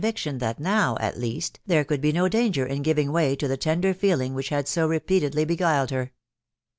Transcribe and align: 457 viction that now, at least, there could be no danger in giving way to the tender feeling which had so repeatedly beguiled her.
457 0.01 0.13
viction 0.15 0.37
that 0.39 0.59
now, 0.59 0.97
at 0.99 1.19
least, 1.19 1.59
there 1.67 1.83
could 1.85 2.01
be 2.01 2.11
no 2.11 2.27
danger 2.27 2.65
in 2.65 2.81
giving 2.81 3.11
way 3.11 3.35
to 3.35 3.47
the 3.47 3.55
tender 3.55 3.93
feeling 3.93 4.33
which 4.33 4.49
had 4.49 4.67
so 4.67 4.87
repeatedly 4.87 5.45
beguiled 5.45 5.91
her. 5.91 6.11